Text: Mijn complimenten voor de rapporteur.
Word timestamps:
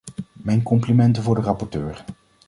Mijn 0.33 0.63
complimenten 0.63 1.23
voor 1.23 1.35
de 1.35 1.41
rapporteur. 1.41 2.03